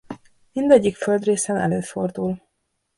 [0.51, 2.41] Mindegyik földrészen előfordul.